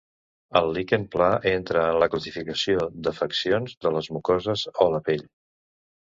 [0.59, 5.23] El liquen pla entra en la classificació d'afeccions de les mucoses o la pell.